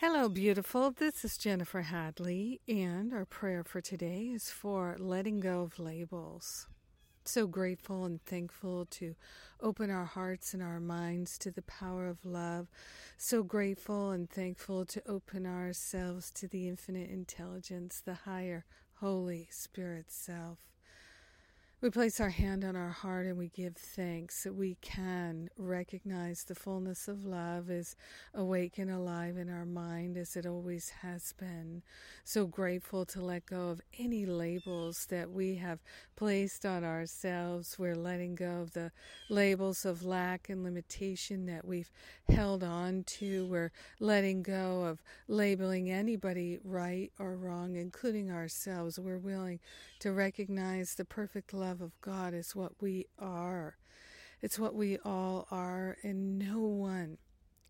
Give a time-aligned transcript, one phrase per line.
[0.00, 0.92] Hello, beautiful.
[0.92, 6.68] This is Jennifer Hadley, and our prayer for today is for letting go of labels.
[7.24, 9.16] So grateful and thankful to
[9.60, 12.68] open our hearts and our minds to the power of love.
[13.16, 18.66] So grateful and thankful to open ourselves to the infinite intelligence, the higher
[19.00, 20.58] Holy Spirit self.
[21.80, 26.42] We place our hand on our heart and we give thanks that we can recognize
[26.42, 27.94] the fullness of love is
[28.34, 31.84] awake and alive in our mind as it always has been.
[32.24, 35.78] So grateful to let go of any labels that we have
[36.16, 37.78] placed on ourselves.
[37.78, 38.90] We're letting go of the
[39.30, 41.92] labels of lack and limitation that we've
[42.28, 43.46] held on to.
[43.46, 43.70] We're
[44.00, 48.98] letting go of labeling anybody right or wrong, including ourselves.
[48.98, 49.60] We're willing
[50.00, 53.76] to recognize the perfect love of God is what we are.
[54.40, 57.18] It's what we all are, and no one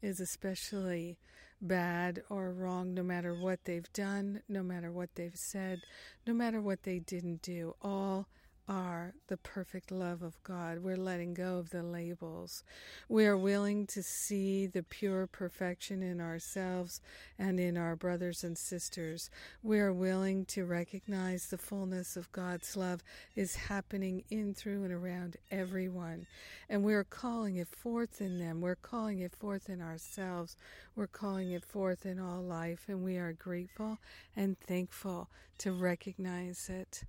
[0.01, 1.19] is especially
[1.61, 5.81] bad or wrong, no matter what they've done, no matter what they've said,
[6.27, 7.75] no matter what they didn't do.
[7.83, 8.29] All
[8.69, 10.83] are the perfect love of God.
[10.83, 12.63] We're letting go of the labels.
[13.09, 17.01] We are willing to see the pure perfection in ourselves
[17.39, 19.31] and in our brothers and sisters.
[19.63, 23.03] We are willing to recognize the fullness of God's love
[23.35, 26.27] is happening in, through, and around everyone.
[26.69, 28.61] And we're calling it forth in them.
[28.61, 30.57] We're calling it forth in ourselves.
[30.95, 32.85] We're calling it forth in all life.
[32.89, 33.99] And we are grateful
[34.37, 37.05] and thankful to recognize it.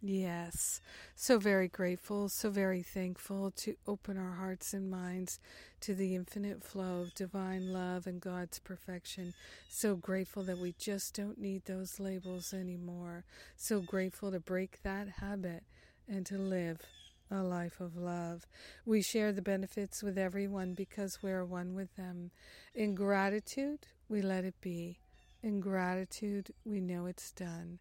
[0.00, 0.80] Yes,
[1.16, 5.40] so very grateful, so very thankful to open our hearts and minds
[5.80, 9.34] to the infinite flow of divine love and God's perfection.
[9.68, 13.24] So grateful that we just don't need those labels anymore.
[13.56, 15.64] So grateful to break that habit
[16.08, 16.80] and to live
[17.28, 18.46] a life of love.
[18.86, 22.30] We share the benefits with everyone because we are one with them.
[22.72, 25.00] In gratitude, we let it be.
[25.42, 27.80] In gratitude, we know it's done.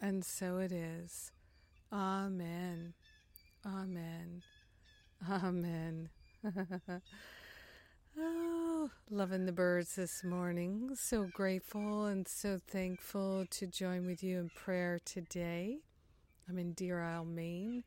[0.00, 1.30] And so it is.
[1.92, 2.92] Amen.
[3.64, 4.42] Amen.
[5.30, 6.10] Amen.
[8.18, 10.90] oh, loving the birds this morning.
[10.94, 15.78] So grateful and so thankful to join with you in prayer today.
[16.48, 17.84] I'm in Deer Isle, Maine.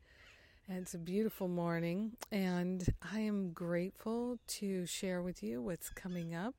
[0.68, 6.34] And it's a beautiful morning, and I am grateful to share with you what's coming
[6.34, 6.56] up.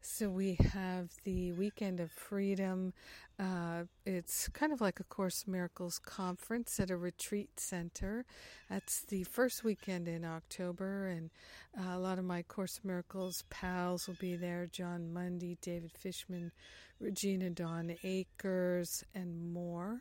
[0.00, 2.92] So, we have the Weekend of Freedom
[3.38, 8.24] uh, it's kind of like a Course Miracles conference at a retreat center.
[8.70, 11.30] That's the first weekend in October, and
[11.78, 16.50] uh, a lot of my Course Miracles pals will be there Jon Mundy, David Fishman,
[16.98, 20.00] Regina Dawn Akers, and more.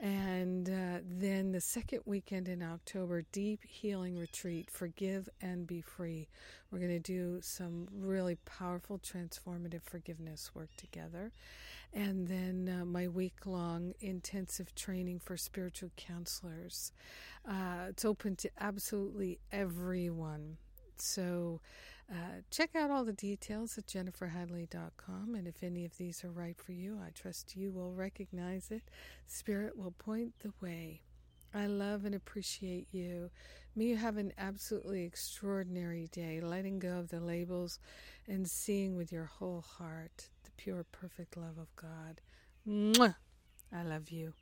[0.00, 6.28] And uh, then the second weekend in October, Deep Healing Retreat, Forgive and Be Free.
[6.70, 11.32] We're going to do some really powerful, transformative forgiveness work together
[11.94, 16.92] and then uh, my week long intensive training for spiritual counselors.
[17.48, 20.56] Uh, it's open to absolutely everyone.
[21.00, 21.60] So
[22.10, 25.34] uh, check out all the details at jenniferhadley.com.
[25.34, 28.82] And if any of these are right for you, I trust you will recognize it.
[29.26, 31.02] Spirit will point the way.
[31.54, 33.30] I love and appreciate you.
[33.76, 37.78] May you have an absolutely extraordinary day, letting go of the labels
[38.26, 42.20] and seeing with your whole heart the pure, perfect love of God.
[42.66, 43.14] Mwah!
[43.72, 44.34] I love you.